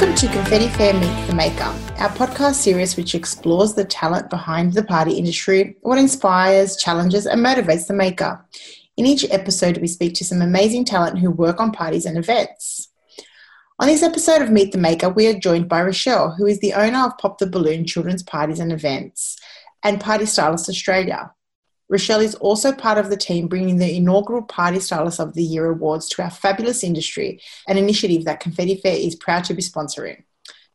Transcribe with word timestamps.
Welcome 0.00 0.16
to 0.16 0.32
Confetti 0.34 0.68
Fair 0.68 0.94
Meet 0.94 1.26
the 1.26 1.34
Maker, 1.34 1.74
our 1.98 2.08
podcast 2.08 2.54
series 2.54 2.96
which 2.96 3.14
explores 3.14 3.74
the 3.74 3.84
talent 3.84 4.30
behind 4.30 4.72
the 4.72 4.82
party 4.82 5.12
industry, 5.18 5.76
what 5.82 5.98
inspires, 5.98 6.78
challenges, 6.78 7.26
and 7.26 7.44
motivates 7.44 7.86
the 7.86 7.92
maker. 7.92 8.42
In 8.96 9.04
each 9.04 9.26
episode, 9.30 9.76
we 9.76 9.86
speak 9.86 10.14
to 10.14 10.24
some 10.24 10.40
amazing 10.40 10.86
talent 10.86 11.18
who 11.18 11.30
work 11.30 11.60
on 11.60 11.70
parties 11.70 12.06
and 12.06 12.16
events. 12.16 12.88
On 13.78 13.88
this 13.88 14.02
episode 14.02 14.40
of 14.40 14.50
Meet 14.50 14.72
the 14.72 14.78
Maker, 14.78 15.10
we 15.10 15.26
are 15.26 15.38
joined 15.38 15.68
by 15.68 15.82
Rochelle, 15.82 16.30
who 16.30 16.46
is 16.46 16.60
the 16.60 16.72
owner 16.72 17.04
of 17.04 17.18
Pop 17.18 17.36
the 17.36 17.46
Balloon 17.46 17.84
Children's 17.84 18.22
Parties 18.22 18.58
and 18.58 18.72
Events 18.72 19.38
and 19.84 20.00
Party 20.00 20.24
Stylist 20.24 20.70
Australia. 20.70 21.30
Rochelle 21.90 22.20
is 22.20 22.36
also 22.36 22.72
part 22.72 22.98
of 22.98 23.10
the 23.10 23.16
team 23.16 23.48
bringing 23.48 23.78
the 23.78 23.96
inaugural 23.96 24.42
Party 24.42 24.78
Stylist 24.78 25.18
of 25.18 25.34
the 25.34 25.42
Year 25.42 25.66
awards 25.66 26.08
to 26.10 26.22
our 26.22 26.30
fabulous 26.30 26.84
industry, 26.84 27.40
an 27.66 27.76
initiative 27.76 28.24
that 28.24 28.38
Confetti 28.38 28.76
Fair 28.76 28.96
is 28.96 29.16
proud 29.16 29.42
to 29.44 29.54
be 29.54 29.60
sponsoring. 29.60 30.22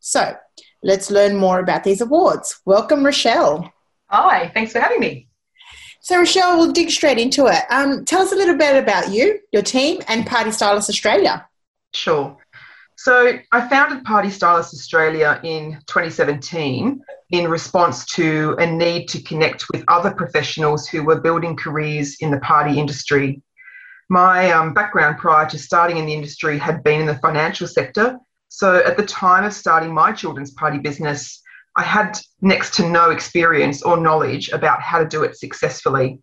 So, 0.02 0.36
let's 0.84 1.10
learn 1.10 1.38
more 1.38 1.60
about 1.60 1.86
these 1.86 2.02
awards. 2.02 2.60
Welcome, 2.66 3.06
Rochelle. 3.06 3.74
Hi, 4.08 4.50
thanks 4.54 4.74
for 4.74 4.80
having 4.80 5.00
me. 5.00 5.30
So, 6.02 6.20
Rochelle, 6.20 6.58
we'll 6.58 6.74
dig 6.74 6.92
straight 6.92 7.18
into 7.18 7.48
it. 7.48 7.64
Um, 7.70 8.04
tell 8.04 8.22
us 8.22 8.34
a 8.34 8.36
little 8.36 8.58
bit 8.58 8.76
about 8.76 9.10
you, 9.10 9.40
your 9.54 9.64
team, 9.64 10.02
and 10.10 10.28
Party 10.28 10.52
Stylist 10.52 10.90
Australia. 10.90 11.48
Sure. 11.94 12.38
So, 12.98 13.38
I 13.52 13.68
founded 13.68 14.06
Party 14.06 14.30
Stylist 14.30 14.74
Australia 14.74 15.40
in 15.44 15.74
2017 15.88 17.02
in 17.32 17.48
response 17.48 18.06
to 18.06 18.56
a 18.60 18.66
need 18.66 19.08
to 19.10 19.22
connect 19.22 19.66
with 19.72 19.84
other 19.88 20.12
professionals 20.12 20.88
who 20.88 21.04
were 21.04 21.20
building 21.20 21.56
careers 21.56 22.18
in 22.22 22.32
the 22.32 22.40
party 22.40 22.80
industry. 22.80 23.42
My 24.10 24.52
um, 24.52 24.74
background 24.74 25.18
prior 25.18 25.50
to 25.50 25.58
starting 25.58 25.98
in 25.98 26.06
the 26.06 26.14
industry 26.14 26.58
had 26.58 26.84
been 26.84 27.02
in 27.02 27.08
the 27.08 27.18
financial 27.18 27.68
sector. 27.68 28.18
So 28.50 28.78
at 28.78 28.98
the 28.98 29.06
time 29.06 29.44
of 29.44 29.54
starting 29.54 29.94
my 29.94 30.12
children's 30.12 30.52
party 30.52 30.78
business, 30.78 31.42
I 31.76 31.84
had 31.84 32.18
next 32.42 32.76
to 32.76 32.88
no 32.88 33.10
experience 33.10 33.82
or 33.82 33.98
knowledge 33.98 34.50
about 34.50 34.82
how 34.82 35.00
to 35.00 35.08
do 35.08 35.24
it 35.24 35.36
successfully. 35.38 36.20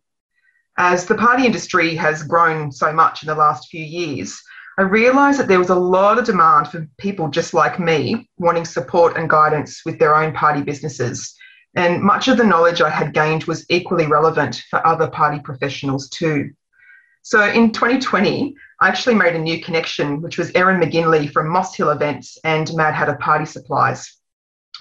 As 0.79 1.05
the 1.05 1.17
party 1.17 1.45
industry 1.45 1.95
has 1.97 2.23
grown 2.23 2.73
so 2.73 2.93
much 2.93 3.23
in 3.23 3.27
the 3.27 3.35
last 3.35 3.69
few 3.69 3.85
years, 3.85 4.41
I 4.79 4.83
realised 4.83 5.39
that 5.39 5.49
there 5.49 5.59
was 5.59 5.69
a 5.69 5.75
lot 5.75 6.19
of 6.19 6.25
demand 6.25 6.69
for 6.69 6.89
people 6.99 7.29
just 7.29 7.53
like 7.53 7.79
me 7.79 8.31
wanting 8.39 8.65
support 8.65 9.17
and 9.17 9.29
guidance 9.29 9.83
with 9.85 9.99
their 9.99 10.17
own 10.17 10.33
party 10.33 10.63
businesses. 10.63 11.35
And 11.75 12.03
much 12.03 12.29
of 12.29 12.39
the 12.39 12.45
knowledge 12.45 12.81
I 12.81 12.89
had 12.89 13.13
gained 13.13 13.45
was 13.45 13.67
equally 13.69 14.07
relevant 14.07 14.63
for 14.71 14.87
other 14.87 15.09
party 15.09 15.41
professionals 15.41 16.09
too. 16.09 16.53
So 17.23 17.47
in 17.49 17.73
2020, 17.73 18.55
I 18.81 18.89
actually 18.89 19.15
made 19.15 19.37
a 19.37 19.39
new 19.39 19.63
connection, 19.63 20.23
which 20.23 20.39
was 20.39 20.51
Erin 20.55 20.81
McGinley 20.81 21.31
from 21.31 21.49
Moss 21.49 21.77
Hill 21.77 21.91
Events 21.91 22.39
and 22.43 22.75
Mad 22.75 22.95
Hatter 22.95 23.17
Party 23.17 23.45
Supplies. 23.45 24.19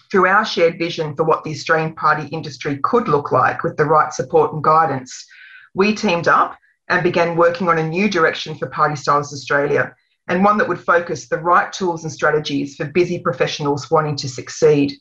Through 0.09 0.27
our 0.27 0.45
shared 0.45 0.79
vision 0.79 1.15
for 1.15 1.23
what 1.23 1.43
the 1.43 1.51
Australian 1.51 1.95
party 1.95 2.27
industry 2.27 2.79
could 2.83 3.07
look 3.07 3.31
like 3.31 3.63
with 3.63 3.77
the 3.77 3.85
right 3.85 4.11
support 4.13 4.53
and 4.53 4.63
guidance, 4.63 5.25
we 5.73 5.93
teamed 5.93 6.27
up 6.27 6.57
and 6.91 7.03
began 7.03 7.37
working 7.37 7.69
on 7.69 7.79
a 7.79 7.87
new 7.87 8.09
direction 8.09 8.53
for 8.53 8.67
Party 8.67 8.95
Stylist 8.95 9.33
Australia 9.33 9.95
and 10.27 10.43
one 10.43 10.57
that 10.57 10.67
would 10.67 10.79
focus 10.79 11.27
the 11.27 11.37
right 11.37 11.71
tools 11.73 12.03
and 12.03 12.11
strategies 12.11 12.75
for 12.75 12.85
busy 12.85 13.17
professionals 13.19 13.89
wanting 13.89 14.15
to 14.17 14.29
succeed. 14.29 14.93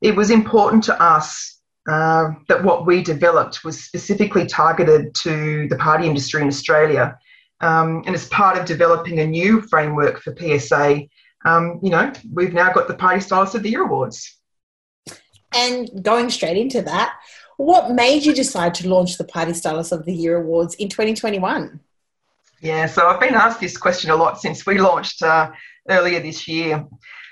It 0.00 0.16
was 0.16 0.30
important 0.30 0.84
to 0.84 1.02
us 1.02 1.60
uh, 1.90 2.30
that 2.48 2.62
what 2.62 2.86
we 2.86 3.02
developed 3.02 3.64
was 3.64 3.82
specifically 3.82 4.46
targeted 4.46 5.14
to 5.16 5.66
the 5.68 5.76
party 5.76 6.06
industry 6.06 6.40
in 6.40 6.48
Australia. 6.48 7.18
Um, 7.60 8.02
and 8.06 8.14
as 8.14 8.28
part 8.28 8.56
of 8.56 8.64
developing 8.64 9.18
a 9.18 9.26
new 9.26 9.62
framework 9.62 10.20
for 10.20 10.34
PSA, 10.36 11.02
um, 11.44 11.80
you 11.82 11.90
know, 11.90 12.12
we've 12.32 12.54
now 12.54 12.72
got 12.72 12.86
the 12.86 12.94
Party 12.94 13.20
Stylist 13.20 13.56
of 13.56 13.64
the 13.64 13.70
Year 13.70 13.82
Awards. 13.82 14.38
And 15.54 15.90
going 16.02 16.30
straight 16.30 16.56
into 16.56 16.82
that, 16.82 17.14
what 17.64 17.92
made 17.92 18.24
you 18.24 18.34
decide 18.34 18.74
to 18.74 18.88
launch 18.88 19.18
the 19.18 19.24
Party 19.24 19.52
Stylist 19.54 19.92
of 19.92 20.04
the 20.04 20.12
Year 20.12 20.36
Awards 20.36 20.74
in 20.74 20.88
2021? 20.88 21.78
Yeah, 22.60 22.86
so 22.86 23.06
I've 23.06 23.20
been 23.20 23.34
asked 23.34 23.60
this 23.60 23.76
question 23.76 24.10
a 24.10 24.16
lot 24.16 24.40
since 24.40 24.66
we 24.66 24.78
launched 24.78 25.22
uh, 25.22 25.50
earlier 25.88 26.20
this 26.20 26.48
year. 26.48 26.84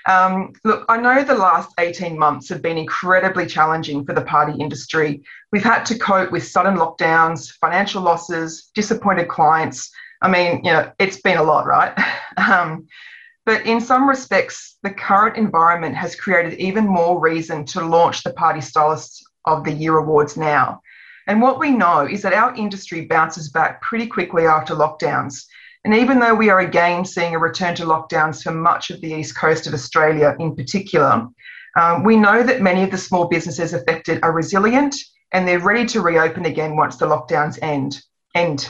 Um, 0.07 0.53
look, 0.63 0.85
I 0.89 0.97
know 0.97 1.23
the 1.23 1.35
last 1.35 1.71
18 1.79 2.17
months 2.17 2.49
have 2.49 2.61
been 2.61 2.77
incredibly 2.77 3.45
challenging 3.45 4.05
for 4.05 4.13
the 4.13 4.23
party 4.23 4.59
industry. 4.59 5.21
We've 5.51 5.63
had 5.63 5.85
to 5.85 5.97
cope 5.97 6.31
with 6.31 6.47
sudden 6.47 6.75
lockdowns, 6.75 7.51
financial 7.59 8.01
losses, 8.01 8.71
disappointed 8.73 9.27
clients. 9.27 9.91
I 10.21 10.29
mean, 10.29 10.63
you 10.63 10.71
know, 10.71 10.91
it's 10.97 11.21
been 11.21 11.37
a 11.37 11.43
lot, 11.43 11.65
right? 11.65 11.93
um, 12.37 12.87
but 13.45 13.65
in 13.65 13.81
some 13.81 14.07
respects, 14.07 14.77
the 14.83 14.91
current 14.91 15.35
environment 15.35 15.95
has 15.95 16.15
created 16.15 16.59
even 16.59 16.85
more 16.85 17.19
reason 17.19 17.65
to 17.65 17.83
launch 17.83 18.23
the 18.23 18.33
Party 18.33 18.61
Stylists 18.61 19.23
of 19.45 19.63
the 19.63 19.71
Year 19.71 19.97
awards 19.97 20.37
now. 20.37 20.81
And 21.27 21.41
what 21.41 21.59
we 21.59 21.71
know 21.71 22.07
is 22.07 22.21
that 22.23 22.33
our 22.33 22.55
industry 22.55 23.05
bounces 23.05 23.49
back 23.49 23.81
pretty 23.81 24.07
quickly 24.07 24.45
after 24.45 24.73
lockdowns. 24.73 25.45
And 25.83 25.93
even 25.93 26.19
though 26.19 26.35
we 26.35 26.49
are 26.49 26.59
again 26.59 27.05
seeing 27.05 27.33
a 27.33 27.39
return 27.39 27.75
to 27.75 27.85
lockdowns 27.85 28.43
for 28.43 28.51
much 28.51 28.89
of 28.89 29.01
the 29.01 29.13
east 29.13 29.35
coast 29.35 29.67
of 29.67 29.73
Australia 29.73 30.35
in 30.39 30.55
particular, 30.55 31.27
um, 31.75 32.03
we 32.03 32.17
know 32.17 32.43
that 32.43 32.61
many 32.61 32.83
of 32.83 32.91
the 32.91 32.97
small 32.97 33.27
businesses 33.27 33.73
affected 33.73 34.19
are 34.23 34.33
resilient 34.33 34.95
and 35.31 35.47
they're 35.47 35.59
ready 35.59 35.85
to 35.85 36.01
reopen 36.01 36.45
again 36.45 36.75
once 36.75 36.97
the 36.97 37.05
lockdowns 37.05 37.57
end. 37.61 38.01
end. 38.35 38.69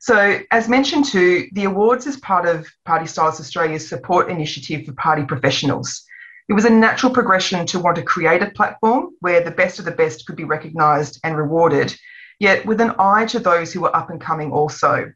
So, 0.00 0.40
as 0.50 0.68
mentioned 0.68 1.06
too, 1.06 1.48
the 1.52 1.64
awards 1.64 2.06
is 2.06 2.18
part 2.18 2.46
of 2.46 2.68
Party 2.84 3.06
Stylist 3.06 3.40
Australia's 3.40 3.88
support 3.88 4.28
initiative 4.28 4.84
for 4.84 4.92
party 4.92 5.24
professionals. 5.24 6.04
It 6.48 6.52
was 6.52 6.66
a 6.66 6.70
natural 6.70 7.12
progression 7.12 7.64
to 7.66 7.78
want 7.78 7.96
to 7.96 8.02
create 8.02 8.42
a 8.42 8.50
platform 8.50 9.10
where 9.20 9.40
the 9.40 9.50
best 9.50 9.78
of 9.78 9.86
the 9.86 9.90
best 9.90 10.26
could 10.26 10.36
be 10.36 10.44
recognised 10.44 11.18
and 11.24 11.36
rewarded, 11.36 11.96
yet 12.38 12.66
with 12.66 12.82
an 12.82 12.94
eye 12.98 13.24
to 13.26 13.38
those 13.38 13.72
who 13.72 13.80
were 13.80 13.96
up 13.96 14.10
and 14.10 14.20
coming 14.20 14.52
also. 14.52 15.10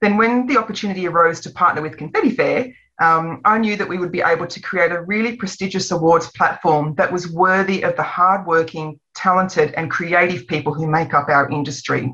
Then, 0.00 0.16
when 0.16 0.46
the 0.46 0.58
opportunity 0.58 1.06
arose 1.08 1.40
to 1.40 1.50
partner 1.50 1.82
with 1.82 1.96
Confetti 1.96 2.30
Fair, 2.30 2.72
um, 3.00 3.40
I 3.44 3.58
knew 3.58 3.76
that 3.76 3.88
we 3.88 3.98
would 3.98 4.12
be 4.12 4.20
able 4.20 4.46
to 4.46 4.60
create 4.60 4.92
a 4.92 5.00
really 5.00 5.36
prestigious 5.36 5.90
awards 5.90 6.30
platform 6.30 6.94
that 6.94 7.12
was 7.12 7.32
worthy 7.32 7.82
of 7.82 7.96
the 7.96 8.02
hardworking, 8.04 9.00
talented, 9.16 9.74
and 9.76 9.90
creative 9.90 10.46
people 10.46 10.74
who 10.74 10.86
make 10.86 11.12
up 11.12 11.28
our 11.28 11.50
industry. 11.50 12.12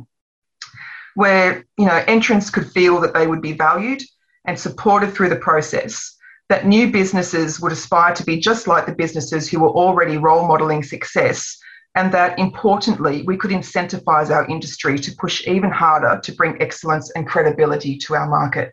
Where 1.14 1.64
you 1.76 1.84
know 1.84 2.02
entrants 2.06 2.48
could 2.48 2.70
feel 2.70 3.00
that 3.00 3.12
they 3.12 3.26
would 3.26 3.42
be 3.42 3.52
valued 3.52 4.02
and 4.46 4.58
supported 4.58 5.12
through 5.12 5.28
the 5.28 5.36
process 5.36 6.17
that 6.48 6.66
new 6.66 6.90
businesses 6.90 7.60
would 7.60 7.72
aspire 7.72 8.14
to 8.14 8.24
be 8.24 8.38
just 8.38 8.66
like 8.66 8.86
the 8.86 8.94
businesses 8.94 9.48
who 9.48 9.60
were 9.60 9.70
already 9.70 10.16
role 10.16 10.46
modeling 10.46 10.82
success, 10.82 11.58
and 11.94 12.12
that 12.12 12.38
importantly, 12.38 13.22
we 13.22 13.36
could 13.36 13.50
incentivise 13.50 14.30
our 14.30 14.46
industry 14.48 14.98
to 14.98 15.12
push 15.16 15.46
even 15.46 15.70
harder 15.70 16.20
to 16.22 16.32
bring 16.32 16.60
excellence 16.60 17.10
and 17.12 17.26
credibility 17.26 17.98
to 17.98 18.14
our 18.14 18.28
market. 18.28 18.72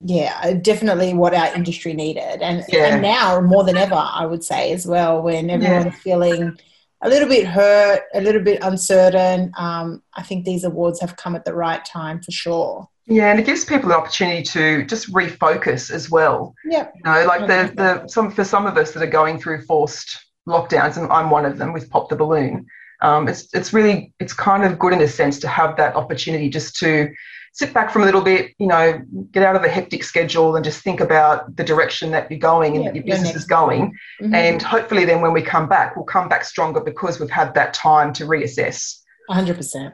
Yeah, 0.00 0.38
uh, 0.42 0.52
definitely 0.52 1.14
what 1.14 1.34
our 1.34 1.52
industry 1.54 1.92
needed. 1.92 2.40
And, 2.40 2.64
yeah. 2.68 2.86
and 2.86 3.02
now 3.02 3.40
more 3.40 3.64
than 3.64 3.76
ever, 3.76 3.96
I 3.96 4.26
would 4.26 4.44
say 4.44 4.72
as 4.72 4.86
well, 4.86 5.22
when 5.22 5.50
everyone's 5.50 5.86
yeah. 5.86 5.90
feeling 5.90 6.58
a 7.02 7.08
little 7.08 7.28
bit 7.28 7.46
hurt, 7.46 8.02
a 8.14 8.20
little 8.20 8.42
bit 8.42 8.62
uncertain. 8.62 9.52
Um, 9.56 10.02
I 10.14 10.22
think 10.22 10.44
these 10.44 10.64
awards 10.64 11.00
have 11.00 11.16
come 11.16 11.36
at 11.36 11.44
the 11.44 11.54
right 11.54 11.84
time 11.84 12.22
for 12.22 12.30
sure. 12.30 12.88
Yeah, 13.08 13.30
and 13.30 13.40
it 13.40 13.46
gives 13.46 13.64
people 13.64 13.88
the 13.88 13.96
opportunity 13.96 14.42
to 14.42 14.84
just 14.84 15.12
refocus 15.12 15.90
as 15.90 16.10
well. 16.10 16.54
Yeah. 16.64 16.88
You 16.94 17.02
know, 17.04 17.26
like 17.26 17.46
the 17.46 17.72
the 17.74 18.08
some 18.08 18.30
for 18.30 18.44
some 18.44 18.66
of 18.66 18.76
us 18.76 18.92
that 18.92 19.02
are 19.02 19.06
going 19.06 19.38
through 19.38 19.62
forced 19.62 20.26
lockdowns, 20.46 20.98
and 20.98 21.10
I'm 21.10 21.30
one 21.30 21.46
of 21.46 21.56
them 21.58 21.72
with 21.72 21.88
Pop 21.90 22.10
the 22.10 22.16
Balloon. 22.16 22.66
Um, 23.00 23.26
it's 23.28 23.48
it's 23.54 23.72
really 23.72 24.12
it's 24.20 24.34
kind 24.34 24.64
of 24.64 24.78
good 24.78 24.92
in 24.92 25.00
a 25.00 25.08
sense 25.08 25.38
to 25.40 25.48
have 25.48 25.76
that 25.78 25.96
opportunity 25.96 26.50
just 26.50 26.76
to 26.76 27.10
sit 27.52 27.74
back 27.74 27.90
from 27.90 28.02
a 28.02 28.04
little 28.04 28.20
bit, 28.20 28.52
you 28.58 28.66
know, 28.66 29.00
get 29.32 29.42
out 29.42 29.56
of 29.56 29.64
a 29.64 29.68
hectic 29.68 30.04
schedule 30.04 30.54
and 30.54 30.64
just 30.64 30.82
think 30.82 31.00
about 31.00 31.56
the 31.56 31.64
direction 31.64 32.10
that 32.12 32.30
you're 32.30 32.38
going 32.38 32.76
and 32.76 32.84
yeah, 32.84 32.92
your 32.92 33.04
business 33.04 33.34
is 33.34 33.44
going. 33.44 33.92
Mm-hmm. 34.20 34.34
And 34.34 34.62
hopefully, 34.62 35.04
then 35.04 35.22
when 35.22 35.32
we 35.32 35.42
come 35.42 35.68
back, 35.68 35.96
we'll 35.96 36.04
come 36.04 36.28
back 36.28 36.44
stronger 36.44 36.80
because 36.80 37.18
we've 37.18 37.30
had 37.30 37.54
that 37.54 37.74
time 37.74 38.12
to 38.14 38.24
reassess. 38.24 39.00
100%. 39.30 39.92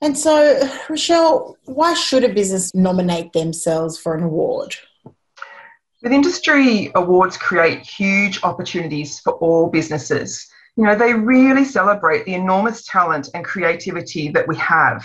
And 0.00 0.16
so, 0.18 0.68
Rochelle, 0.88 1.56
why 1.64 1.94
should 1.94 2.24
a 2.24 2.28
business 2.28 2.74
nominate 2.74 3.32
themselves 3.32 3.98
for 3.98 4.14
an 4.14 4.24
award? 4.24 4.76
With 6.02 6.12
industry 6.12 6.90
awards 6.94 7.38
create 7.38 7.80
huge 7.80 8.40
opportunities 8.42 9.20
for 9.20 9.32
all 9.34 9.70
businesses. 9.70 10.46
You 10.76 10.84
know, 10.84 10.94
they 10.94 11.14
really 11.14 11.64
celebrate 11.64 12.26
the 12.26 12.34
enormous 12.34 12.84
talent 12.86 13.30
and 13.32 13.44
creativity 13.44 14.28
that 14.32 14.46
we 14.46 14.56
have. 14.56 15.02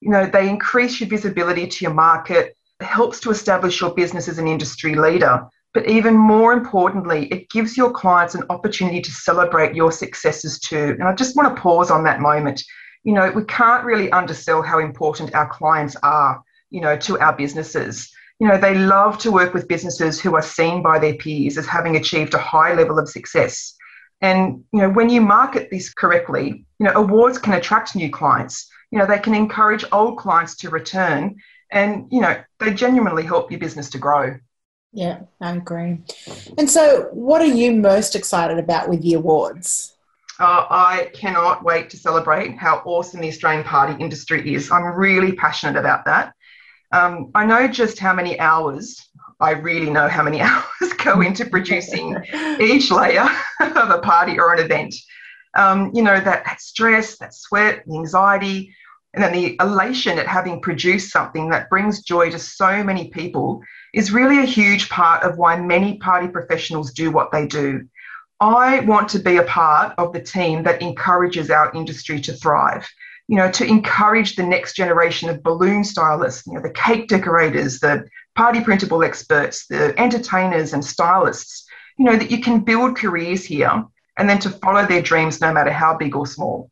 You 0.00 0.10
know, 0.10 0.24
they 0.24 0.48
increase 0.48 1.00
your 1.00 1.08
visibility 1.08 1.66
to 1.66 1.84
your 1.84 1.92
market, 1.92 2.56
it 2.80 2.84
helps 2.84 3.18
to 3.20 3.30
establish 3.30 3.80
your 3.80 3.92
business 3.94 4.28
as 4.28 4.38
an 4.38 4.46
industry 4.46 4.94
leader. 4.94 5.44
But 5.74 5.88
even 5.88 6.16
more 6.16 6.52
importantly, 6.52 7.26
it 7.26 7.50
gives 7.50 7.76
your 7.76 7.90
clients 7.90 8.34
an 8.34 8.44
opportunity 8.48 9.00
to 9.02 9.10
celebrate 9.10 9.74
your 9.74 9.92
successes 9.92 10.58
too. 10.58 10.96
And 10.98 11.04
I 11.04 11.14
just 11.14 11.36
want 11.36 11.54
to 11.54 11.60
pause 11.60 11.90
on 11.90 12.04
that 12.04 12.20
moment 12.20 12.62
you 13.08 13.14
know, 13.14 13.30
we 13.30 13.42
can't 13.44 13.86
really 13.86 14.12
undersell 14.12 14.60
how 14.60 14.80
important 14.80 15.34
our 15.34 15.48
clients 15.48 15.96
are, 16.02 16.42
you 16.68 16.82
know, 16.82 16.94
to 16.94 17.18
our 17.20 17.34
businesses. 17.34 18.12
You 18.38 18.46
know, 18.46 18.58
they 18.58 18.74
love 18.74 19.16
to 19.20 19.32
work 19.32 19.54
with 19.54 19.66
businesses 19.66 20.20
who 20.20 20.34
are 20.34 20.42
seen 20.42 20.82
by 20.82 20.98
their 20.98 21.14
peers 21.14 21.56
as 21.56 21.66
having 21.66 21.96
achieved 21.96 22.34
a 22.34 22.38
high 22.38 22.74
level 22.74 22.98
of 22.98 23.08
success. 23.08 23.74
And, 24.20 24.62
you 24.74 24.82
know, 24.82 24.90
when 24.90 25.08
you 25.08 25.22
market 25.22 25.70
this 25.70 25.90
correctly, 25.90 26.66
you 26.78 26.84
know, 26.84 26.92
awards 26.96 27.38
can 27.38 27.54
attract 27.54 27.96
new 27.96 28.10
clients. 28.10 28.68
You 28.90 28.98
know, 28.98 29.06
they 29.06 29.18
can 29.18 29.34
encourage 29.34 29.86
old 29.90 30.18
clients 30.18 30.54
to 30.56 30.68
return 30.68 31.36
and, 31.72 32.08
you 32.12 32.20
know, 32.20 32.36
they 32.60 32.74
genuinely 32.74 33.22
help 33.22 33.50
your 33.50 33.58
business 33.58 33.88
to 33.90 33.98
grow. 33.98 34.36
Yeah, 34.92 35.20
I 35.40 35.52
agree. 35.52 36.02
And 36.58 36.70
so, 36.70 37.08
what 37.12 37.40
are 37.40 37.46
you 37.46 37.72
most 37.72 38.14
excited 38.14 38.58
about 38.58 38.90
with 38.90 39.00
the 39.00 39.14
awards? 39.14 39.94
Uh, 40.40 40.66
I 40.70 41.10
cannot 41.14 41.64
wait 41.64 41.90
to 41.90 41.96
celebrate 41.96 42.56
how 42.56 42.82
awesome 42.84 43.20
the 43.20 43.28
Australian 43.28 43.64
party 43.64 44.00
industry 44.02 44.54
is. 44.54 44.70
I'm 44.70 44.84
really 44.84 45.32
passionate 45.32 45.76
about 45.76 46.04
that. 46.04 46.32
Um, 46.92 47.30
I 47.34 47.44
know 47.44 47.66
just 47.66 47.98
how 47.98 48.14
many 48.14 48.38
hours, 48.38 49.08
I 49.40 49.50
really 49.52 49.90
know 49.90 50.08
how 50.08 50.22
many 50.22 50.40
hours 50.42 50.92
go 51.02 51.20
into 51.22 51.44
producing 51.46 52.16
each 52.60 52.90
layer 52.90 53.28
of 53.60 53.90
a 53.90 53.98
party 53.98 54.38
or 54.38 54.54
an 54.54 54.64
event. 54.64 54.94
Um, 55.56 55.90
you 55.92 56.02
know, 56.02 56.20
that, 56.20 56.44
that 56.44 56.60
stress, 56.60 57.18
that 57.18 57.34
sweat, 57.34 57.82
the 57.86 57.96
anxiety, 57.96 58.72
and 59.14 59.24
then 59.24 59.32
the 59.32 59.56
elation 59.60 60.18
at 60.18 60.26
having 60.26 60.60
produced 60.60 61.10
something 61.10 61.48
that 61.48 61.70
brings 61.70 62.02
joy 62.02 62.30
to 62.30 62.38
so 62.38 62.84
many 62.84 63.08
people 63.08 63.62
is 63.94 64.12
really 64.12 64.38
a 64.38 64.44
huge 64.44 64.88
part 64.90 65.24
of 65.24 65.38
why 65.38 65.58
many 65.58 65.96
party 65.98 66.28
professionals 66.28 66.92
do 66.92 67.10
what 67.10 67.32
they 67.32 67.46
do. 67.46 67.88
I 68.40 68.80
want 68.80 69.08
to 69.10 69.18
be 69.18 69.36
a 69.36 69.44
part 69.44 69.94
of 69.98 70.12
the 70.12 70.20
team 70.20 70.62
that 70.62 70.80
encourages 70.80 71.50
our 71.50 71.72
industry 71.74 72.20
to 72.22 72.32
thrive. 72.32 72.88
You 73.26 73.36
know, 73.36 73.50
to 73.50 73.64
encourage 73.66 74.36
the 74.36 74.42
next 74.42 74.74
generation 74.74 75.28
of 75.28 75.42
balloon 75.42 75.84
stylists, 75.84 76.46
you 76.46 76.54
know, 76.54 76.62
the 76.62 76.70
cake 76.70 77.08
decorators, 77.08 77.78
the 77.78 78.08
party 78.36 78.62
printable 78.62 79.02
experts, 79.02 79.66
the 79.66 79.98
entertainers 80.00 80.72
and 80.72 80.82
stylists, 80.82 81.66
you 81.98 82.06
know, 82.06 82.16
that 82.16 82.30
you 82.30 82.40
can 82.40 82.60
build 82.60 82.96
careers 82.96 83.44
here 83.44 83.84
and 84.16 84.30
then 84.30 84.38
to 84.38 84.50
follow 84.50 84.86
their 84.86 85.02
dreams 85.02 85.40
no 85.40 85.52
matter 85.52 85.70
how 85.70 85.96
big 85.96 86.16
or 86.16 86.26
small. 86.26 86.70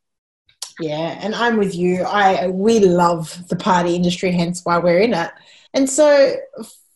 Yeah, 0.81 1.19
and 1.21 1.35
I'm 1.35 1.57
with 1.57 1.75
you. 1.75 2.03
I 2.03 2.49
we 2.49 2.81
love 2.81 3.49
the 3.49 3.57
party 3.57 3.95
industry, 3.95 4.33
hence 4.33 4.61
why 4.63 4.79
we're 4.79 4.99
in 4.99 5.15
it. 5.15 5.31
And 5.75 5.89
so 5.89 6.37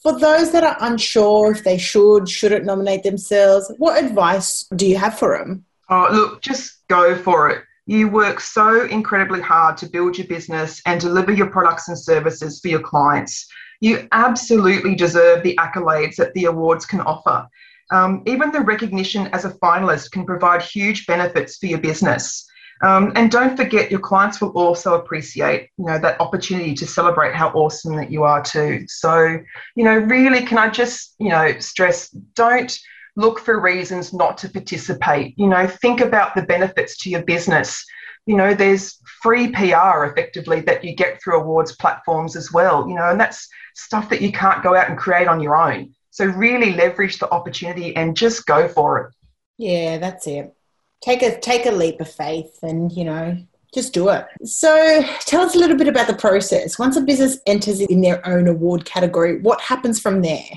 for 0.03 0.19
those 0.19 0.51
that 0.53 0.65
are 0.65 0.77
unsure 0.81 1.53
if 1.53 1.65
they 1.65 1.79
should, 1.79 2.29
shouldn't 2.29 2.65
nominate 2.65 3.03
themselves, 3.03 3.71
what 3.79 4.03
advice 4.03 4.65
do 4.75 4.87
you 4.87 4.97
have 4.97 5.19
for 5.19 5.37
them? 5.37 5.65
Oh, 5.91 6.09
look, 6.11 6.41
just 6.41 6.87
go 6.89 7.17
for 7.17 7.51
it. 7.51 7.65
You 7.87 8.09
work 8.09 8.41
so 8.41 8.85
incredibly 8.85 9.41
hard 9.41 9.77
to 9.79 9.89
build 9.89 10.17
your 10.17 10.27
business 10.27 10.81
and 10.87 11.01
deliver 11.01 11.33
your 11.33 11.51
products 11.51 11.89
and 11.89 11.99
services 11.99 12.61
for 12.61 12.69
your 12.69 12.81
clients. 12.81 13.49
You 13.81 14.07
absolutely 14.13 14.95
deserve 14.95 15.43
the 15.43 15.57
accolades 15.57 16.17
that 16.17 16.33
the 16.35 16.45
awards 16.45 16.87
can 16.87 17.01
offer. 17.01 17.49
Um, 17.91 18.23
even 18.27 18.53
the 18.53 18.61
recognition 18.61 19.27
as 19.29 19.45
a 19.45 19.51
finalist 19.55 20.13
can 20.13 20.25
provide 20.25 20.63
huge 20.63 21.07
benefits 21.07 21.57
for 21.57 21.67
your 21.67 21.81
business. 21.81 22.47
Um, 22.83 23.13
and 23.15 23.31
don't 23.31 23.57
forget, 23.57 23.91
your 23.91 24.01
clients 24.01 24.41
will 24.41 24.51
also 24.51 24.95
appreciate, 24.95 25.69
you 25.77 25.85
know, 25.85 25.99
that 25.99 26.21
opportunity 26.21 26.75
to 26.75 26.87
celebrate 26.87 27.35
how 27.35 27.51
awesome 27.51 27.97
that 27.97 28.11
you 28.11 28.23
are 28.23 28.43
too. 28.43 28.85
So, 28.89 29.39
you 29.75 29.85
know, 29.85 29.97
really, 29.97 30.47
can 30.47 30.57
I 30.57 30.71
just, 30.71 31.15
you 31.19 31.29
know, 31.29 31.59
stress, 31.59 32.09
don't 32.09 32.77
look 33.17 33.41
for 33.41 33.61
reasons 33.61 34.15
not 34.15 34.39
to 34.39 34.49
participate. 34.49 35.35
You 35.37 35.49
know, 35.49 35.67
think 35.67 36.01
about 36.01 36.35
the 36.35 36.43
benefits 36.43 36.97
to 36.99 37.11
your 37.11 37.23
business. 37.23 37.85
You 38.25 38.37
know, 38.37 38.55
there's 38.55 38.99
free 39.23 39.49
PR 39.49 40.05
effectively 40.05 40.61
that 40.63 40.83
you 40.83 40.95
get 40.95 41.23
through 41.23 41.41
awards 41.41 41.77
platforms 41.77 42.35
as 42.35 42.51
well, 42.51 42.89
you 42.89 42.95
know, 42.95 43.11
and 43.11 43.21
that's 43.21 43.47
stuff 43.75 44.09
that 44.09 44.23
you 44.23 44.33
can't 44.33 44.63
go 44.63 44.75
out 44.75 44.89
and 44.89 44.99
create 44.99 45.29
on 45.29 45.41
your 45.41 45.57
own. 45.57 45.93
So, 46.11 46.25
really 46.25 46.73
leverage 46.75 47.19
the 47.19 47.31
opportunity 47.31 47.95
and 47.95 48.17
just 48.17 48.47
go 48.47 48.69
for 48.69 48.99
it. 49.01 49.15
Yeah, 49.59 49.99
that's 49.99 50.27
it 50.27 50.55
take 51.01 51.23
a 51.23 51.39
take 51.41 51.67
a 51.67 51.71
leap 51.71 52.01
of 52.01 52.11
faith 52.11 52.59
and 52.63 52.93
you 52.93 53.05
know 53.05 53.37
just 53.73 53.93
do 53.93 54.09
it. 54.09 54.27
So 54.45 55.03
tell 55.21 55.43
us 55.43 55.55
a 55.55 55.59
little 55.59 55.77
bit 55.77 55.87
about 55.87 56.09
the 56.09 56.17
process. 56.17 56.77
Once 56.77 56.97
a 56.97 57.01
business 57.01 57.39
enters 57.47 57.81
in 57.81 58.01
their 58.01 58.27
own 58.27 58.49
award 58.49 58.85
category 58.85 59.41
what 59.41 59.61
happens 59.61 60.01
from 60.01 60.23
there? 60.23 60.49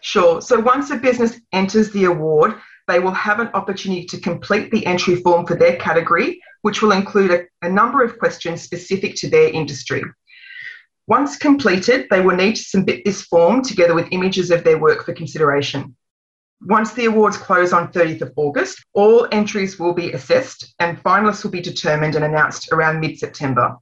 Sure. 0.00 0.40
So 0.42 0.60
once 0.60 0.90
a 0.90 0.96
business 0.96 1.40
enters 1.52 1.90
the 1.90 2.04
award 2.04 2.54
they 2.86 2.98
will 2.98 3.12
have 3.12 3.40
an 3.40 3.48
opportunity 3.54 4.04
to 4.04 4.20
complete 4.20 4.70
the 4.70 4.84
entry 4.84 5.16
form 5.16 5.46
for 5.46 5.54
their 5.54 5.76
category 5.76 6.40
which 6.62 6.80
will 6.80 6.92
include 6.92 7.30
a, 7.30 7.66
a 7.66 7.68
number 7.68 8.02
of 8.02 8.18
questions 8.18 8.62
specific 8.62 9.14
to 9.16 9.28
their 9.28 9.48
industry. 9.50 10.02
Once 11.06 11.36
completed, 11.36 12.06
they 12.08 12.22
will 12.22 12.34
need 12.34 12.56
to 12.56 12.62
submit 12.62 13.04
this 13.04 13.20
form 13.22 13.62
together 13.62 13.94
with 13.94 14.08
images 14.10 14.50
of 14.50 14.64
their 14.64 14.78
work 14.78 15.04
for 15.04 15.12
consideration. 15.12 15.94
Once 16.62 16.92
the 16.92 17.04
awards 17.04 17.36
close 17.36 17.72
on 17.72 17.92
30th 17.92 18.22
of 18.22 18.32
August, 18.36 18.84
all 18.94 19.28
entries 19.32 19.78
will 19.78 19.92
be 19.92 20.12
assessed 20.12 20.74
and 20.78 21.02
finalists 21.02 21.44
will 21.44 21.50
be 21.50 21.60
determined 21.60 22.14
and 22.14 22.24
announced 22.24 22.72
around 22.72 23.00
mid 23.00 23.18
September. 23.18 23.76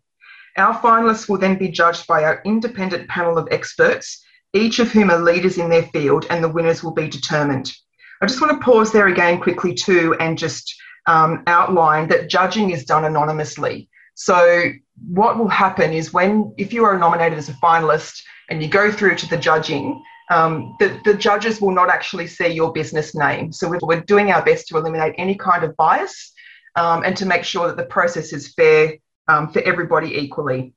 Our 0.57 0.75
finalists 0.81 1.29
will 1.29 1.39
then 1.39 1.57
be 1.57 1.69
judged 1.69 2.07
by 2.07 2.25
our 2.25 2.43
independent 2.45 3.09
panel 3.09 3.39
of 3.39 3.49
experts, 3.51 4.23
each 4.53 4.79
of 4.79 4.91
whom 4.91 5.11
are 5.11 5.19
leaders 5.19 5.59
in 5.59 5.71
their 5.71 5.85
field, 5.85 6.27
and 6.29 6.43
the 6.43 6.49
winners 6.49 6.83
will 6.83 6.93
be 6.93 7.09
determined. 7.09 7.73
I 8.21 8.27
just 8.27 8.41
want 8.41 8.53
to 8.53 8.65
pause 8.65 8.93
there 8.93 9.09
again 9.09 9.41
quickly, 9.41 9.75
too, 9.75 10.15
and 10.21 10.37
just 10.37 10.75
um, 11.07 11.43
outline 11.47 12.09
that 12.09 12.29
judging 12.29 12.71
is 12.71 12.85
done 12.85 13.05
anonymously. 13.05 13.89
So, 14.15 14.71
what 15.09 15.39
will 15.39 15.49
happen 15.49 15.93
is 15.93 16.13
when, 16.13 16.53
if 16.59 16.73
you 16.73 16.85
are 16.85 16.99
nominated 16.99 17.39
as 17.39 17.49
a 17.49 17.55
finalist 17.55 18.23
and 18.51 18.63
you 18.63 18.69
go 18.69 18.93
through 18.93 19.17
to 19.17 19.29
the 19.29 19.39
judging, 19.39 20.03
um, 20.33 20.77
the, 20.81 20.99
the 21.05 21.15
judges 21.15 21.61
will 21.61 21.73
not 21.73 21.91
actually 21.91 22.27
see 22.27 22.49
your 22.49 22.73
business 22.73 23.15
name. 23.15 23.53
So 23.53 23.69
we're, 23.83 24.01
doing 24.01 24.33
our 24.33 24.43
best 24.43 24.69
to 24.69 24.79
eliminate 24.79 25.15
any 25.19 25.35
kind 25.35 25.63
of 25.63 25.77
bias 25.77 26.33
um, 26.75 27.05
and 27.05 27.17
to 27.19 27.27
make 27.27 27.45
sure 27.45 27.67
that 27.67 27.77
the 27.77 27.85
process 27.85 28.33
is 28.33 28.55
fair 28.55 28.95
um, 29.29 29.53
for 29.53 29.61
everybody 29.63 30.17
equally. 30.17 30.73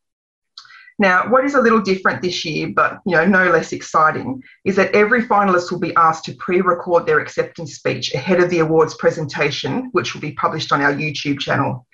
Now, 1.00 1.30
what 1.30 1.44
is 1.44 1.56
a 1.56 1.62
little 1.62 1.82
different 1.82 2.22
this 2.22 2.46
year, 2.46 2.72
but 2.74 3.00
you 3.06 3.16
know, 3.16 3.26
no 3.26 3.50
less 3.50 3.72
exciting, 3.72 4.42
is 4.64 4.76
that 4.78 4.94
every 4.94 5.24
finalist 5.24 5.72
will 5.72 5.80
be 5.80 5.96
asked 5.96 6.26
to 6.26 6.34
pre-record 6.36 7.06
their 7.06 7.20
acceptance 7.20 7.76
speech 7.76 8.14
ahead 8.14 8.40
of 8.40 8.50
the 8.50 8.60
awards 8.60 8.96
presentation, 8.96 9.90
which 9.92 10.14
will 10.14 10.22
be 10.22 10.32
published 10.34 10.72
on 10.72 10.82
our 10.82 10.94
YouTube 10.94 11.40
channel. 11.40 11.86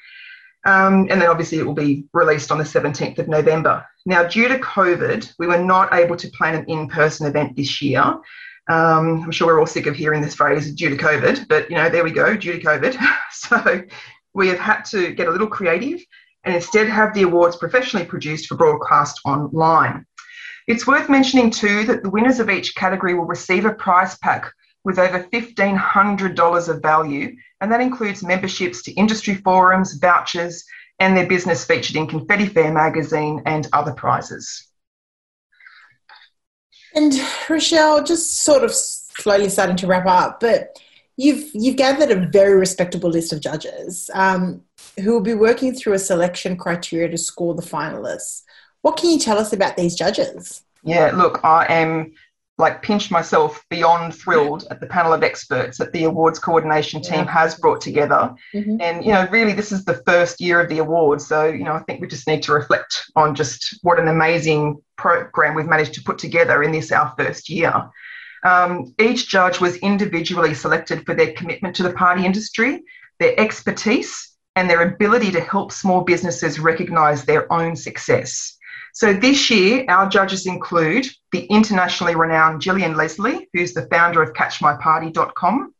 Um, 0.65 1.08
and 1.10 1.22
then 1.22 1.30
obviously 1.30 1.58
it 1.58 1.65
will 1.65 1.74
be 1.74 2.06
released 2.13 2.51
on 2.51 2.58
the 2.58 2.63
17th 2.63 3.18
of 3.18 3.27
November. 3.27 3.86
Now, 4.06 4.24
due 4.24 4.48
to 4.48 4.60
COVID, 4.60 5.34
we 5.39 5.48
were 5.48 5.58
not 5.58 5.94
able 5.94 6.15
to 6.15 6.30
plan 6.30 6.56
an 6.56 6.65
in 6.65 6.88
person 6.88 7.25
event 7.25 7.56
this 7.56 7.82
year. 7.82 8.01
Um, 8.70 9.24
I'm 9.24 9.32
sure 9.32 9.48
we're 9.48 9.60
all 9.60 9.65
sick 9.65 9.88
of 9.88 9.96
hearing 9.96 10.22
this 10.22 10.36
phrase 10.36 10.72
due 10.74 10.89
to 10.89 10.98
COVID, 10.98 11.48
but 11.48 11.70
you 11.70 11.77
know, 11.77 11.89
there 11.89 12.03
we 12.03 12.12
go, 12.12 12.38
due 12.38 12.53
to 12.53 12.60
COVID. 12.60 12.98
so 13.32 13.84
we 14.34 14.48
have 14.50 14.60
had 14.60 14.84
to 14.86 15.13
get 15.13 15.27
a 15.27 15.32
little 15.32 15.48
creative 15.48 16.00
and 16.44 16.56
instead 16.56 16.88
have 16.88 17.13
the 17.13 17.24
awards 17.24 17.56
professionally 17.56 18.06
produced 18.06 18.48
for 18.48 18.56
broadcast 18.56 19.20
online. 19.25 20.06
It's 20.68 20.88
worth 20.88 21.10
mentioning 21.10 21.50
too 21.50 21.86
that 21.86 22.03
the 22.03 22.10
winners 22.10 22.39
of 22.39 22.50
each 22.50 22.75
category 22.75 23.13
will 23.13 23.25
receive 23.25 23.65
a 23.65 23.74
prize 23.74 24.18
pack 24.20 24.51
with 24.83 24.97
over 24.97 25.23
$1,500 25.31 26.69
of 26.69 26.81
value, 26.81 27.35
and 27.59 27.71
that 27.71 27.81
includes 27.81 28.23
memberships 28.23 28.81
to 28.83 28.91
industry 28.93 29.35
forums, 29.35 29.93
vouchers, 30.00 30.63
and 31.00 31.15
their 31.15 31.27
business 31.27 31.65
featured 31.65 31.95
in 31.95 32.07
Confetti 32.07 32.47
Fair 32.47 32.71
magazine 32.71 33.41
and 33.45 33.67
other 33.73 33.93
prizes. 33.93 34.67
And 36.93 37.13
Rochelle, 37.50 38.03
just 38.03 38.39
sort 38.39 38.63
of 38.63 38.73
slowly 38.73 39.50
starting 39.50 39.77
to 39.77 39.88
wrap 39.88 40.05
up, 40.05 40.39
but 40.39 40.77
you've 41.15 41.50
you've 41.53 41.77
gathered 41.77 42.11
a 42.11 42.27
very 42.27 42.55
respectable 42.55 43.09
list 43.09 43.31
of 43.31 43.39
judges 43.39 44.09
um, 44.13 44.61
who 45.00 45.13
will 45.13 45.21
be 45.21 45.33
working 45.33 45.73
through 45.73 45.93
a 45.93 46.00
selection 46.00 46.57
criteria 46.57 47.09
to 47.09 47.17
score 47.17 47.55
the 47.55 47.61
finalists. 47.61 48.43
What 48.81 48.97
can 48.97 49.09
you 49.09 49.19
tell 49.19 49.38
us 49.38 49.53
about 49.53 49.77
these 49.77 49.95
judges? 49.95 50.63
Yeah, 50.83 51.11
look, 51.13 51.39
I 51.43 51.65
am 51.69 52.13
like 52.62 52.82
pinch 52.82 53.12
myself 53.12 53.65
beyond 53.70 54.15
thrilled 54.15 54.65
at 54.72 54.80
the 54.80 54.86
panel 54.86 55.12
of 55.12 55.24
experts 55.24 55.77
that 55.80 55.91
the 55.91 56.06
awards 56.06 56.39
coordination 56.39 57.01
team 57.01 57.25
has 57.25 57.56
brought 57.56 57.82
together. 57.82 58.34
Mm-hmm. 58.53 58.80
And, 58.80 59.03
you 59.03 59.12
know, 59.12 59.27
really 59.30 59.53
this 59.53 59.72
is 59.72 59.84
the 59.84 60.01
first 60.06 60.39
year 60.39 60.62
of 60.62 60.70
the 60.70 60.77
awards. 60.77 61.27
So, 61.27 61.48
you 61.48 61.63
know, 61.63 61.74
I 61.74 61.80
think 61.80 62.00
we 62.00 62.08
just 62.08 62.27
need 62.27 62.44
to 62.44 62.53
reflect 62.53 63.12
on 63.15 63.36
just 63.36 63.80
what 63.82 64.00
an 64.00 64.08
amazing 64.08 64.82
program 64.96 65.56
we've 65.56 65.65
managed 65.65 65.96
to 65.96 66.03
put 66.03 66.20
together 66.20 66.63
in 66.63 66.72
this, 66.72 66.91
our 66.91 67.13
first 67.18 67.50
year. 67.50 67.74
Um, 68.44 68.94
each 69.00 69.27
judge 69.27 69.60
was 69.60 69.75
individually 69.77 70.53
selected 70.53 71.06
for 71.06 71.13
their 71.13 71.34
commitment 71.34 71.75
to 71.75 71.84
the 71.84 71.94
party 71.94 72.25
industry, 72.25 72.84
their 73.20 73.39
expertise, 73.39 74.32
and 74.56 74.70
their 74.70 74.82
ability 74.82 75.32
to 75.32 75.41
help 75.41 75.72
small 75.72 76.01
businesses 76.01 76.60
recognise 76.60 77.24
their 77.24 77.51
own 77.51 77.75
success. 77.75 78.58
So 78.93 79.13
this 79.13 79.50
year, 79.50 79.86
our 79.88 80.10
judges 80.10 80.45
include 80.45 81.07
the 81.31 81.45
internationally 81.45 82.15
renowned 82.15 82.62
Jillian 82.62 82.95
Leslie, 82.95 83.50
who's 83.53 83.74
the 83.74 83.88
founder 83.88 84.21
of 84.21 84.33
CatchMyParty.com, 84.33 85.74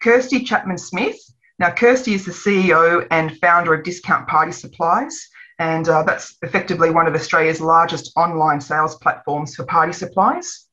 Kirsty 0.00 0.44
Chapman 0.44 0.78
Smith. 0.78 1.18
Now, 1.58 1.70
Kirsty 1.70 2.14
is 2.14 2.24
the 2.24 2.30
CEO 2.30 3.06
and 3.10 3.36
founder 3.38 3.74
of 3.74 3.82
Discount 3.82 4.28
Party 4.28 4.52
Supplies, 4.52 5.28
and 5.58 5.88
uh, 5.88 6.04
that's 6.04 6.36
effectively 6.42 6.90
one 6.90 7.08
of 7.08 7.14
Australia's 7.14 7.60
largest 7.60 8.12
online 8.16 8.60
sales 8.60 8.94
platforms 8.96 9.56
for 9.56 9.64
party 9.64 9.92
supplies. 9.92 10.66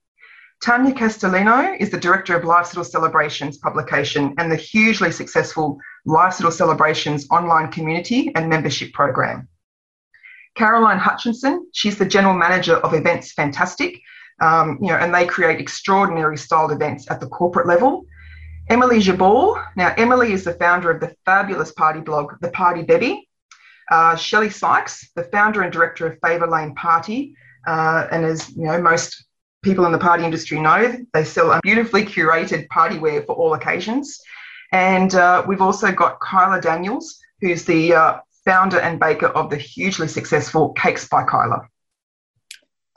Tanya 0.64 0.94
Castellino 0.94 1.76
is 1.80 1.90
the 1.90 2.00
director 2.00 2.36
of 2.38 2.46
Lifestyle 2.46 2.84
Celebrations 2.84 3.58
publication 3.58 4.34
and 4.38 4.52
the 4.52 4.56
hugely 4.56 5.12
successful 5.12 5.80
Lifestyle 6.06 6.52
Celebrations 6.52 7.28
online 7.32 7.72
community 7.72 8.32
and 8.36 8.48
membership 8.48 8.94
program. 8.94 9.48
Caroline 10.56 10.98
Hutchinson, 10.98 11.68
she's 11.74 11.98
the 11.98 12.06
general 12.06 12.34
manager 12.34 12.78
of 12.78 12.94
Events 12.94 13.34
Fantastic, 13.34 14.02
um, 14.42 14.80
you 14.82 14.88
know, 14.88 14.96
and 14.96 15.14
they 15.14 15.26
create 15.26 15.60
extraordinary 15.60 16.38
styled 16.38 16.72
events 16.72 17.10
at 17.12 17.20
the 17.20 17.28
corporate 17.28 17.68
level. 17.68 18.06
Emily 18.70 19.00
Jabal, 19.00 19.62
now 19.76 19.94
Emily 19.98 20.34
is 20.34 20.44
the 20.44 20.54
founder 20.54 20.90
of 20.90 21.00
the 21.00 21.16
fabulous 21.26 21.72
party 21.72 22.00
blog, 22.00 22.34
The 22.42 22.50
Party 22.50 22.84
Debbie. 22.84 23.28
Uh, 23.92 24.16
Shelley 24.16 24.50
Sykes, 24.50 25.12
the 25.16 25.26
founder 25.26 25.62
and 25.62 25.72
director 25.72 26.08
of 26.08 26.18
Favour 26.26 26.48
Lane 26.48 26.74
Party, 26.74 27.36
uh, 27.68 28.08
and 28.12 28.26
as 28.26 28.50
you 28.56 28.64
know, 28.64 28.82
most 28.82 29.26
people 29.64 29.86
in 29.86 29.92
the 29.92 29.98
party 29.98 30.24
industry 30.24 30.60
know, 30.60 30.96
they 31.14 31.24
sell 31.24 31.60
beautifully 31.62 32.04
curated 32.04 32.68
party 32.70 32.98
wear 32.98 33.22
for 33.24 33.36
all 33.36 33.54
occasions. 33.54 34.20
And 34.72 35.14
uh, 35.16 35.44
we've 35.48 35.62
also 35.62 35.92
got 35.92 36.20
Kyla 36.20 36.62
Daniels, 36.62 37.20
who's 37.42 37.66
the 37.66 37.94
uh, 37.94 38.20
founder 38.46 38.80
and 38.80 39.00
baker 39.00 39.28
of 39.28 39.50
the 39.50 39.58
hugely 39.58 40.08
successful 40.08 40.74
Cakes 40.74 41.08
by 41.08 41.24
Kyla. 41.24 41.68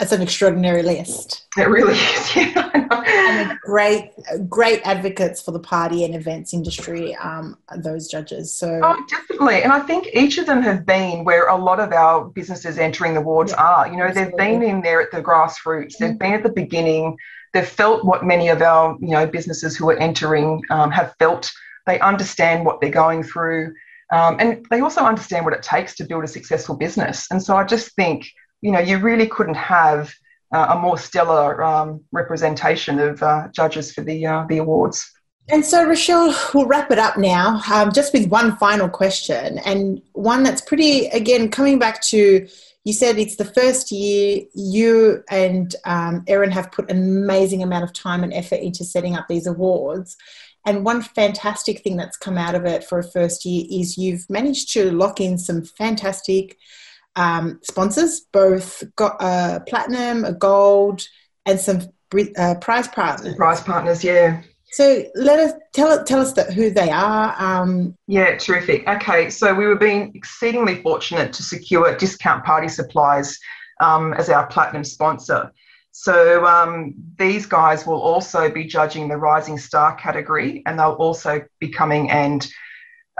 It's 0.00 0.12
an 0.12 0.22
extraordinary 0.22 0.82
list. 0.82 1.46
It 1.56 1.68
really 1.68 1.94
is. 1.94 2.36
Yeah, 2.90 3.40
and 3.40 3.58
great, 3.60 4.12
great 4.48 4.80
advocates 4.84 5.42
for 5.42 5.50
the 5.50 5.58
party 5.58 6.04
and 6.04 6.14
events 6.14 6.54
industry. 6.54 7.14
Um, 7.16 7.58
those 7.78 8.08
judges. 8.08 8.54
So 8.54 8.80
oh, 8.82 9.04
definitely, 9.08 9.62
and 9.62 9.72
I 9.72 9.80
think 9.80 10.08
each 10.14 10.38
of 10.38 10.46
them 10.46 10.62
have 10.62 10.86
been 10.86 11.24
where 11.24 11.48
a 11.48 11.56
lot 11.56 11.80
of 11.80 11.92
our 11.92 12.24
businesses 12.24 12.78
entering 12.78 13.14
the 13.14 13.20
wards 13.20 13.52
yeah, 13.52 13.62
are. 13.62 13.88
You 13.88 13.96
know, 13.96 14.04
absolutely. 14.04 14.30
they've 14.30 14.36
been 14.36 14.62
in 14.62 14.82
there 14.82 15.02
at 15.02 15.10
the 15.10 15.22
grassroots. 15.22 15.98
They've 15.98 16.10
mm-hmm. 16.10 16.18
been 16.18 16.34
at 16.34 16.42
the 16.42 16.52
beginning. 16.52 17.16
They've 17.52 17.66
felt 17.66 18.04
what 18.04 18.24
many 18.24 18.48
of 18.48 18.62
our 18.62 18.96
you 19.00 19.10
know 19.10 19.26
businesses 19.26 19.76
who 19.76 19.90
are 19.90 19.98
entering 19.98 20.62
um, 20.70 20.90
have 20.90 21.14
felt. 21.18 21.50
They 21.86 21.98
understand 22.00 22.64
what 22.64 22.80
they're 22.80 22.90
going 22.90 23.22
through. 23.22 23.74
Um, 24.12 24.36
and 24.38 24.66
they 24.70 24.80
also 24.80 25.02
understand 25.02 25.44
what 25.44 25.54
it 25.54 25.62
takes 25.62 25.94
to 25.96 26.04
build 26.04 26.24
a 26.24 26.28
successful 26.28 26.76
business. 26.76 27.26
And 27.30 27.42
so 27.42 27.56
I 27.56 27.64
just 27.64 27.94
think 27.94 28.30
you 28.60 28.72
know, 28.72 28.80
you 28.80 28.98
really 28.98 29.26
couldn't 29.26 29.54
have 29.54 30.12
uh, 30.52 30.68
a 30.70 30.78
more 30.78 30.98
stellar 30.98 31.62
um, 31.62 32.02
representation 32.12 32.98
of 32.98 33.22
uh, 33.22 33.48
judges 33.52 33.92
for 33.92 34.02
the 34.02 34.26
uh, 34.26 34.46
the 34.48 34.58
awards. 34.58 35.10
And 35.50 35.64
so, 35.64 35.86
Rochelle, 35.86 36.34
we'll 36.52 36.66
wrap 36.66 36.90
it 36.90 36.98
up 36.98 37.16
now, 37.16 37.62
um, 37.72 37.90
just 37.92 38.12
with 38.12 38.28
one 38.28 38.56
final 38.56 38.88
question, 38.88 39.58
and 39.58 40.02
one 40.12 40.42
that's 40.42 40.60
pretty, 40.60 41.06
again, 41.06 41.50
coming 41.50 41.78
back 41.78 42.02
to 42.02 42.46
you 42.84 42.92
said 42.92 43.18
it's 43.18 43.36
the 43.36 43.44
first 43.44 43.90
year 43.90 44.42
you 44.54 45.22
and 45.30 45.74
um, 45.84 46.24
Erin 46.26 46.50
have 46.50 46.72
put 46.72 46.90
an 46.90 46.96
amazing 46.96 47.62
amount 47.62 47.84
of 47.84 47.92
time 47.92 48.24
and 48.24 48.32
effort 48.32 48.60
into 48.60 48.84
setting 48.84 49.14
up 49.14 49.26
these 49.28 49.46
awards. 49.46 50.16
And 50.66 50.84
one 50.84 51.02
fantastic 51.02 51.82
thing 51.82 51.96
that's 51.96 52.16
come 52.16 52.36
out 52.36 52.54
of 52.54 52.64
it 52.64 52.84
for 52.84 52.98
a 52.98 53.10
first 53.10 53.44
year 53.44 53.64
is 53.70 53.96
you've 53.96 54.28
managed 54.28 54.72
to 54.74 54.90
lock 54.90 55.20
in 55.20 55.38
some 55.38 55.64
fantastic 55.64 56.58
um, 57.16 57.60
sponsors, 57.62 58.20
both 58.32 58.82
got, 58.96 59.16
uh, 59.20 59.60
platinum, 59.60 60.24
a 60.24 60.32
gold, 60.32 61.02
and 61.46 61.58
some 61.58 61.82
uh, 62.36 62.54
prize 62.60 62.88
partners. 62.88 63.34
Prize 63.34 63.60
partners, 63.62 64.04
yeah. 64.04 64.42
So 64.70 65.04
let 65.14 65.38
us 65.38 65.52
tell 65.72 66.04
tell 66.04 66.20
us 66.20 66.34
that 66.34 66.52
who 66.52 66.70
they 66.70 66.90
are. 66.90 67.34
Um, 67.38 67.96
yeah, 68.06 68.36
terrific. 68.36 68.86
Okay, 68.86 69.30
so 69.30 69.54
we 69.54 69.66
were 69.66 69.76
being 69.76 70.12
exceedingly 70.14 70.82
fortunate 70.82 71.32
to 71.32 71.42
secure 71.42 71.96
Discount 71.96 72.44
Party 72.44 72.68
Supplies 72.68 73.38
um, 73.80 74.12
as 74.14 74.28
our 74.28 74.46
platinum 74.46 74.84
sponsor. 74.84 75.50
So 76.00 76.46
um, 76.46 76.94
these 77.18 77.44
guys 77.44 77.84
will 77.84 78.00
also 78.00 78.48
be 78.48 78.64
judging 78.66 79.08
the 79.08 79.16
Rising 79.16 79.58
Star 79.58 79.96
category, 79.96 80.62
and 80.64 80.78
they'll 80.78 80.92
also 80.92 81.44
be 81.58 81.70
coming 81.70 82.08
and 82.08 82.46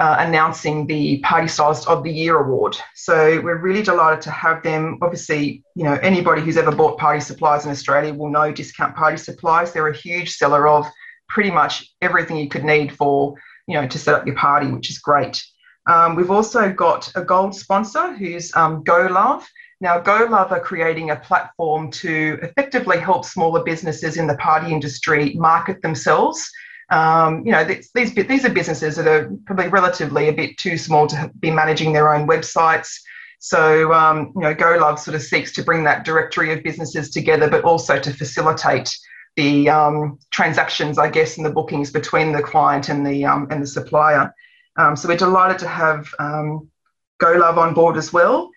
uh, 0.01 0.15
announcing 0.21 0.87
the 0.87 1.19
Party 1.19 1.49
Stylist 1.49 1.89
of 1.89 2.05
the 2.05 2.13
Year 2.13 2.39
award. 2.39 2.77
So 2.95 3.41
we're 3.41 3.59
really 3.59 3.83
delighted 3.83 4.21
to 4.23 4.31
have 4.31 4.63
them. 4.63 4.99
Obviously, 5.03 5.65
you 5.75 5.83
know, 5.83 5.95
anybody 5.95 6.41
who's 6.41 6.57
ever 6.57 6.71
bought 6.71 6.99
party 6.99 7.19
supplies 7.19 7.65
in 7.65 7.73
Australia 7.73 8.15
will 8.15 8.31
know 8.31 8.53
Discount 8.53 8.95
Party 8.95 9.17
Supplies. 9.17 9.73
They're 9.73 9.89
a 9.89 9.97
huge 9.97 10.37
seller 10.37 10.69
of 10.69 10.87
pretty 11.29 11.51
much 11.51 11.93
everything 12.01 12.37
you 12.37 12.49
could 12.49 12.65
need 12.65 12.93
for, 12.93 13.35
you 13.67 13.75
know, 13.75 13.89
to 13.89 13.99
set 13.99 14.15
up 14.15 14.25
your 14.25 14.37
party, 14.37 14.69
which 14.71 14.89
is 14.89 15.01
great. 15.01 15.45
Um, 15.89 16.15
we've 16.15 16.31
also 16.31 16.73
got 16.73 17.11
a 17.17 17.23
gold 17.23 17.55
sponsor 17.55 18.15
who's 18.15 18.55
um, 18.55 18.85
GoLove. 18.85 19.45
Now, 19.81 20.01
GoLove 20.01 20.53
are 20.53 20.61
creating 20.61 21.11
a 21.11 21.17
platform 21.17 21.91
to 21.93 22.39
effectively 22.43 22.99
help 22.99 23.25
smaller 23.25 23.65
businesses 23.65 24.17
in 24.17 24.27
the 24.27 24.37
party 24.37 24.73
industry 24.73 25.35
market 25.35 25.83
themselves 25.83 26.51
um, 26.91 27.45
you 27.45 27.53
know, 27.53 27.65
these, 27.65 28.15
these 28.15 28.45
are 28.45 28.51
businesses 28.51 28.97
that 28.97 29.07
are 29.07 29.31
probably 29.45 29.69
relatively 29.69 30.29
a 30.29 30.33
bit 30.33 30.57
too 30.57 30.79
small 30.79 31.07
to 31.09 31.31
be 31.39 31.51
managing 31.51 31.93
their 31.93 32.15
own 32.15 32.27
websites. 32.27 33.01
So, 33.41 33.93
um, 33.93 34.33
you 34.35 34.43
know, 34.43 34.55
GoLove 34.55 34.99
sort 34.99 35.15
of 35.15 35.23
seeks 35.23 35.53
to 35.53 35.63
bring 35.63 35.85
that 35.85 36.05
directory 36.05 36.53
of 36.53 36.63
businesses 36.63 37.11
together, 37.11 37.49
but 37.49 37.63
also 37.65 38.01
to 38.01 38.13
facilitate 38.13 38.97
the 39.37 39.69
um, 39.69 40.19
transactions, 40.31 40.99
I 40.99 41.11
guess, 41.11 41.37
and 41.37 41.47
the 41.47 41.53
bookings 41.53 41.91
between 41.91 42.33
the 42.33 42.43
client 42.43 42.89
and 42.89 43.07
the 43.07 43.25
um, 43.27 43.47
and 43.51 43.63
the 43.63 43.67
supplier. 43.67 44.35
Um, 44.79 44.97
so 44.97 45.09
we're 45.09 45.17
delighted 45.17 45.59
to 45.59 45.69
have 45.69 46.09
um, 46.19 46.71
GoLove 47.21 47.57
on 47.59 47.75
board 47.75 47.97
as 47.97 48.13
well. 48.13 48.51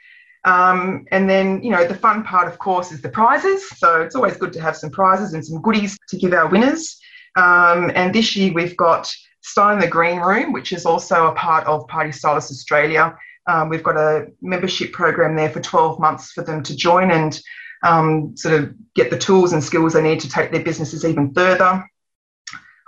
Um, 0.44 1.06
and 1.12 1.30
then, 1.30 1.62
you 1.64 1.72
know, 1.72 1.86
the 1.86 1.96
fun 1.96 2.24
part, 2.24 2.48
of 2.48 2.58
course, 2.58 2.92
is 2.92 3.02
the 3.02 3.10
prizes. 3.10 3.68
So 3.78 4.02
it's 4.02 4.16
always 4.16 4.38
good 4.38 4.54
to 4.54 4.62
have 4.62 4.78
some 4.78 4.90
prizes 4.90 5.34
and 5.34 5.46
some 5.46 5.62
goodies 5.62 5.98
to 6.10 6.18
give 6.18 6.34
our 6.34 6.48
winners. 6.48 7.00
Um, 7.36 7.92
and 7.96 8.14
this 8.14 8.36
year 8.36 8.54
we've 8.54 8.78
got 8.78 9.12
Style 9.42 9.74
in 9.74 9.80
the 9.80 9.88
Green 9.88 10.20
Room, 10.20 10.54
which 10.54 10.72
is 10.72 10.86
also 10.86 11.28
a 11.28 11.34
part 11.34 11.66
of 11.68 11.88
Party 11.88 12.12
Stylist 12.12 12.52
Australia. 12.52 13.16
Um, 13.48 13.70
we've 13.70 13.84
got 13.84 13.98
a 13.98 14.28
membership 14.42 14.94
program 14.94 15.36
there 15.36 15.50
for 15.50 15.62
12 15.62 16.00
months 16.00 16.32
for 16.32 16.44
them 16.44 16.62
to 16.64 16.76
join 16.76 17.12
and 17.12 17.40
um, 17.84 18.36
sort 18.38 18.54
of 18.60 18.74
get 18.96 19.10
the 19.10 19.18
tools 19.18 19.54
and 19.54 19.64
skills 19.64 19.94
they 19.94 20.04
need 20.04 20.20
to 20.20 20.30
take 20.30 20.52
their 20.52 20.64
businesses 20.64 21.04
even 21.04 21.34
further. 21.34 21.84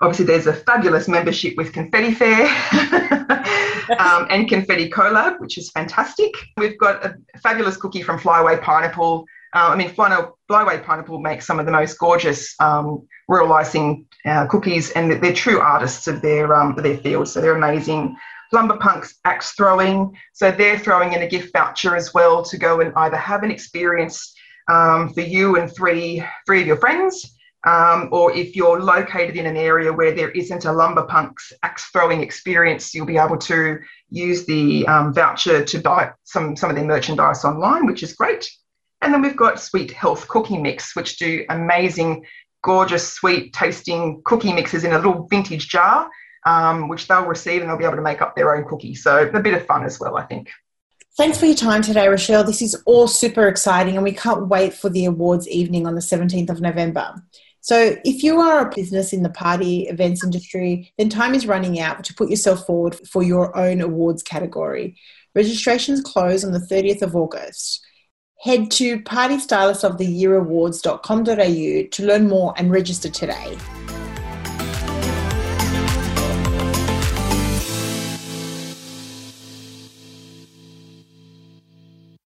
Obviously, 0.01 0.25
there's 0.25 0.47
a 0.47 0.53
fabulous 0.53 1.07
membership 1.07 1.55
with 1.55 1.71
Confetti 1.71 2.13
Fair 2.13 2.45
um, 3.99 4.27
and 4.29 4.49
Confetti 4.49 4.89
Collab, 4.89 5.39
which 5.39 5.57
is 5.57 5.69
fantastic. 5.71 6.33
We've 6.57 6.77
got 6.77 7.05
a 7.05 7.15
fabulous 7.41 7.77
cookie 7.77 8.01
from 8.01 8.17
Flyaway 8.19 8.57
Pineapple. 8.57 9.25
Uh, 9.55 9.69
I 9.69 9.75
mean, 9.75 9.89
Flyaway 9.89 10.79
Pineapple 10.79 11.19
makes 11.19 11.45
some 11.45 11.59
of 11.59 11.65
the 11.65 11.71
most 11.71 11.97
gorgeous 11.99 12.55
um, 12.59 13.07
royal 13.27 13.53
icing 13.53 14.05
uh, 14.25 14.47
cookies, 14.47 14.91
and 14.91 15.11
they're 15.11 15.33
true 15.33 15.59
artists 15.59 16.07
of 16.07 16.21
their 16.21 16.53
um, 16.55 16.75
their 16.75 16.97
field. 16.97 17.27
So 17.27 17.39
they're 17.39 17.55
amazing. 17.55 18.17
Lumberpunks 18.53 19.13
axe 19.25 19.53
throwing, 19.53 20.15
so 20.31 20.51
they're 20.51 20.77
throwing 20.77 21.13
in 21.13 21.23
a 21.23 21.27
gift 21.27 21.51
voucher 21.53 21.95
as 21.95 22.13
well 22.13 22.43
to 22.43 22.57
go 22.57 22.81
and 22.81 22.93
either 22.95 23.17
have 23.17 23.43
an 23.43 23.49
experience 23.49 24.35
um, 24.71 25.09
for 25.13 25.21
you 25.21 25.57
and 25.57 25.73
three 25.75 26.23
three 26.45 26.61
of 26.61 26.67
your 26.67 26.77
friends, 26.77 27.35
um, 27.65 28.09
or 28.11 28.35
if 28.35 28.55
you're 28.55 28.81
located 28.81 29.37
in 29.37 29.45
an 29.45 29.55
area 29.55 29.91
where 29.91 30.11
there 30.11 30.31
isn't 30.31 30.65
a 30.65 30.69
Lumberpunks 30.69 31.53
axe 31.63 31.85
throwing 31.91 32.21
experience, 32.21 32.93
you'll 32.93 33.05
be 33.05 33.17
able 33.17 33.37
to 33.37 33.79
use 34.09 34.45
the 34.45 34.85
um, 34.87 35.13
voucher 35.13 35.63
to 35.63 35.79
buy 35.79 36.11
some 36.23 36.55
some 36.55 36.69
of 36.69 36.75
their 36.75 36.85
merchandise 36.85 37.45
online, 37.45 37.85
which 37.85 38.03
is 38.03 38.13
great. 38.13 38.49
And 39.01 39.13
then 39.13 39.21
we've 39.21 39.35
got 39.35 39.59
Sweet 39.59 39.91
Health 39.91 40.27
Cookie 40.27 40.57
Mix, 40.57 40.95
which 40.95 41.17
do 41.17 41.45
amazing 41.49 42.25
gorgeous, 42.63 43.11
sweet 43.11 43.53
tasting 43.53 44.21
cookie 44.23 44.53
mixes 44.53 44.83
in 44.83 44.93
a 44.93 44.97
little 44.97 45.27
vintage 45.29 45.67
jar, 45.67 46.09
um, 46.45 46.87
which 46.87 47.07
they'll 47.07 47.25
receive 47.25 47.61
and 47.61 47.69
they'll 47.69 47.77
be 47.77 47.83
able 47.83 47.97
to 47.97 48.01
make 48.01 48.21
up 48.21 48.35
their 48.35 48.55
own 48.55 48.65
cookie. 48.67 48.95
So 48.95 49.29
a 49.33 49.39
bit 49.41 49.53
of 49.53 49.65
fun 49.65 49.83
as 49.83 49.99
well, 49.99 50.17
I 50.17 50.23
think. 50.23 50.49
Thanks 51.15 51.37
for 51.37 51.45
your 51.45 51.55
time 51.55 51.83
today, 51.83 52.07
Rochelle. 52.07 52.43
This 52.43 52.61
is 52.61 52.81
all 52.85 53.07
super 53.07 53.47
exciting, 53.47 53.95
and 53.95 54.03
we 54.03 54.13
can't 54.13 54.47
wait 54.47 54.73
for 54.73 54.89
the 54.89 55.05
awards 55.05 55.47
evening 55.47 55.85
on 55.85 55.93
the 55.93 56.01
17th 56.01 56.49
of 56.49 56.59
November. 56.59 57.13
So, 57.63 57.97
if 58.03 58.21
you 58.23 58.39
are 58.41 58.67
a 58.67 58.75
business 58.75 59.13
in 59.13 59.23
the 59.23 59.29
party 59.29 59.87
events 59.87 60.21
industry, 60.21 60.91
then 60.97 61.07
time 61.07 61.33
is 61.33 61.47
running 61.47 61.79
out 61.79 62.03
to 62.03 62.13
put 62.13 62.29
yourself 62.29 62.65
forward 62.65 62.99
for 63.07 63.23
your 63.23 63.57
own 63.57 63.79
awards 63.79 64.21
category. 64.21 64.97
Registrations 65.33 66.01
close 66.01 66.43
on 66.43 66.51
the 66.51 66.59
30th 66.59 67.01
of 67.01 67.15
August. 67.15 67.81
Head 68.41 68.69
to 68.71 68.99
partystylistoftheyearawards.com.au 68.99 71.87
to 71.89 72.05
learn 72.05 72.27
more 72.27 72.53
and 72.57 72.69
register 72.69 73.07
today. 73.07 73.57